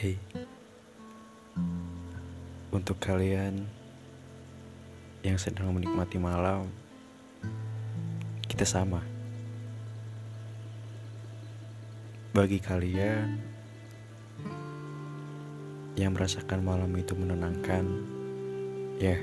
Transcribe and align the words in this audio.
Hei, 0.00 0.16
untuk 2.72 2.96
kalian 3.04 3.68
yang 5.20 5.36
sedang 5.36 5.76
menikmati 5.76 6.16
malam, 6.16 6.72
kita 8.48 8.64
sama. 8.64 9.04
Bagi 12.32 12.64
kalian 12.64 13.44
yang 16.00 16.16
merasakan 16.16 16.64
malam 16.64 16.88
itu 16.96 17.12
menenangkan, 17.12 17.84
ya, 18.96 19.20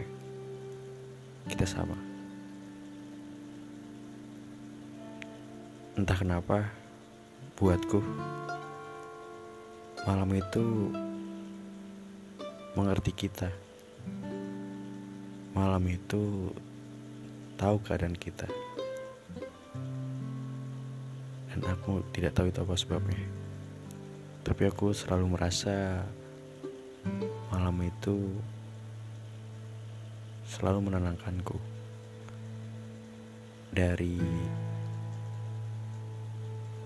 kita 1.49 1.65
sama. 1.65 1.97
Entah 5.97 6.17
kenapa, 6.21 6.69
buatku 7.57 8.37
malam 10.07 10.31
itu 10.39 10.63
mengerti 12.79 13.11
kita. 13.11 13.51
Malam 15.51 15.83
itu 15.83 16.47
tahu 17.59 17.75
keadaan 17.83 18.15
kita. 18.15 18.47
Dan 21.51 21.59
aku 21.67 22.07
tidak 22.15 22.39
tahu 22.39 22.47
itu 22.47 22.63
apa 22.63 22.75
sebabnya. 22.79 23.19
Tapi 24.47 24.63
aku 24.71 24.95
selalu 24.95 25.35
merasa 25.35 26.07
malam 27.51 27.75
itu 27.83 28.31
selalu 30.47 30.87
menenangkanku. 30.87 31.59
Dari 33.75 34.23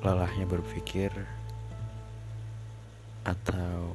lelahnya 0.02 0.50
berpikir 0.50 1.14
atau 3.26 3.94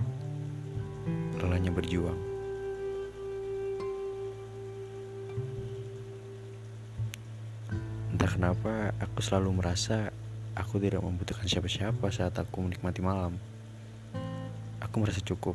lelahnya 1.42 1.74
berjuang. 1.74 2.18
Entah 8.16 8.30
kenapa 8.32 8.72
aku 8.96 9.20
selalu 9.20 9.60
merasa 9.60 10.08
aku 10.56 10.80
tidak 10.80 11.04
membutuhkan 11.04 11.44
siapa-siapa 11.44 12.08
saat 12.08 12.32
aku 12.40 12.64
menikmati 12.64 13.04
malam. 13.04 13.36
Aku 14.80 15.04
merasa 15.04 15.20
cukup. 15.20 15.52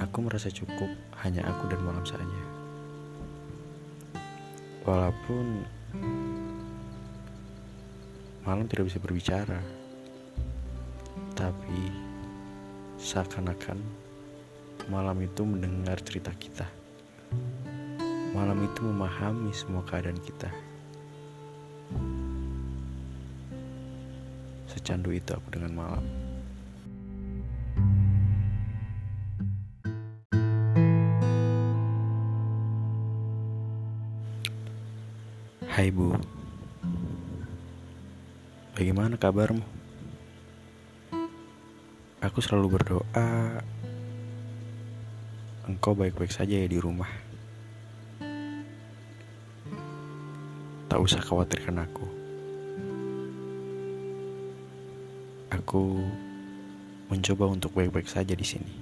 Aku 0.00 0.18
merasa 0.24 0.48
cukup 0.48 0.88
hanya 1.24 1.44
aku 1.44 1.68
dan 1.68 1.80
malam 1.84 2.04
saja. 2.08 2.24
Walaupun 4.88 5.44
malam 8.48 8.64
tidak 8.70 8.88
bisa 8.88 9.02
berbicara. 9.02 9.85
Tapi 11.36 11.92
seakan-akan 12.96 13.76
malam 14.88 15.20
itu 15.20 15.44
mendengar 15.44 16.00
cerita 16.00 16.32
kita. 16.32 16.64
Malam 18.32 18.64
itu 18.64 18.80
memahami 18.80 19.52
semua 19.52 19.84
keadaan 19.84 20.16
kita. 20.16 20.48
Secandu 24.64 25.12
itu 25.12 25.36
aku 25.36 25.52
dengan 25.52 25.76
malam. 25.76 26.04
Hai 35.68 35.92
Bu, 35.92 36.16
bagaimana 38.72 39.20
kabarmu? 39.20 39.75
Aku 42.26 42.42
selalu 42.42 42.74
berdoa 42.74 43.62
engkau 45.70 45.94
baik-baik 45.94 46.34
saja 46.34 46.58
ya 46.58 46.66
di 46.66 46.74
rumah. 46.82 47.06
Tak 50.90 50.98
usah 50.98 51.22
khawatirkan 51.22 51.86
aku. 51.86 52.06
Aku 55.54 56.02
mencoba 57.06 57.46
untuk 57.46 57.70
baik-baik 57.78 58.10
saja 58.10 58.34
di 58.34 58.42
sini. 58.42 58.74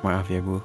Maaf 0.00 0.32
ya, 0.32 0.40
Bu. 0.40 0.64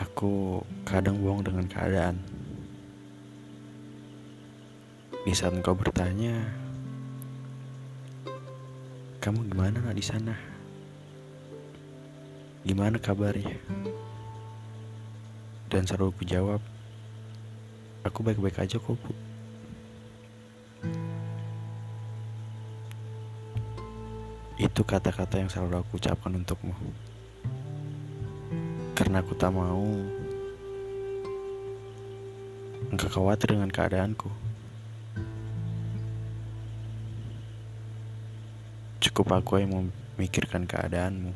Aku 0.00 0.64
kadang 0.88 1.20
bohong 1.20 1.44
dengan 1.44 1.68
keadaan. 1.68 2.39
Di 5.20 5.36
saat 5.36 5.52
engkau 5.52 5.76
bertanya, 5.76 6.32
kamu 9.20 9.52
gimana 9.52 9.76
nak 9.84 9.92
di 9.92 10.00
sana? 10.00 10.32
Gimana 12.64 12.96
kabarnya? 12.96 13.52
Dan 15.68 15.84
selalu 15.84 16.16
ku 16.16 16.24
jawab, 16.24 16.64
aku 18.00 18.24
baik-baik 18.24 18.64
aja 18.64 18.80
kok 18.80 18.96
bu. 18.96 19.12
Itu 24.56 24.80
kata-kata 24.88 25.36
yang 25.36 25.52
selalu 25.52 25.84
aku 25.84 26.00
ucapkan 26.00 26.32
untukmu. 26.32 26.72
Karena 28.96 29.20
aku 29.20 29.36
tak 29.36 29.52
mau 29.52 29.84
engkau 32.88 33.08
khawatir 33.12 33.52
dengan 33.52 33.68
keadaanku. 33.68 34.49
Cukup 39.20 39.36
aku 39.36 39.60
yang 39.60 39.92
memikirkan 40.16 40.64
keadaanmu. 40.64 41.28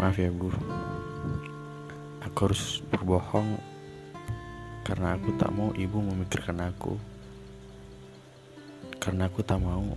Maaf 0.00 0.16
ya, 0.16 0.32
Bu. 0.32 0.48
Aku 2.24 2.48
harus 2.48 2.80
berbohong 2.88 3.60
karena 4.88 5.20
aku 5.20 5.36
tak 5.36 5.52
mau 5.52 5.68
ibu 5.76 6.00
memikirkan 6.00 6.64
aku. 6.64 6.96
Karena 9.04 9.28
aku 9.28 9.44
tak 9.44 9.60
mau 9.60 9.92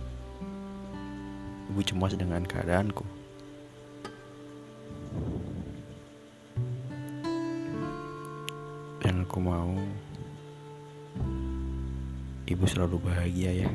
ibu 1.72 1.80
cemas 1.80 2.12
dengan 2.12 2.44
keadaanku. 2.44 3.08
Yang 9.00 9.16
aku 9.24 9.38
mau 9.40 9.80
ibu 12.50 12.66
selalu 12.66 12.98
bahagia 12.98 13.62
ya. 13.62 13.70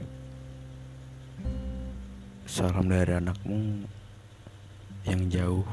Salam 2.44 2.92
dari 2.92 3.16
anakmu 3.16 3.88
yang 5.08 5.22
jauh 5.32 5.64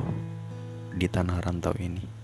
di 0.94 1.10
tanah 1.10 1.42
rantau 1.42 1.74
ini. 1.82 2.21